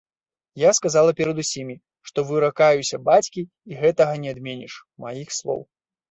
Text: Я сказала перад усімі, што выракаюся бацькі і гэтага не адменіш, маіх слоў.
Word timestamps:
Я 0.59 0.69
сказала 0.77 1.09
перад 1.19 1.41
усімі, 1.43 1.75
што 2.09 2.23
выракаюся 2.29 2.99
бацькі 3.09 3.41
і 3.73 3.77
гэтага 3.83 4.13
не 4.23 4.29
адменіш, 4.33 4.73
маіх 5.05 5.29
слоў. 5.37 5.61